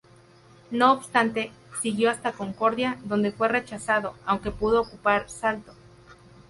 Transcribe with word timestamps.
No 0.71 0.93
obstante, 0.93 1.51
siguió 1.79 2.09
hasta 2.09 2.31
Concordia, 2.31 2.97
donde 3.03 3.31
fue 3.31 3.49
rechazado, 3.49 4.15
aunque 4.25 4.49
pudo 4.49 4.81
ocupar 4.81 5.29
Salto. 5.29 5.73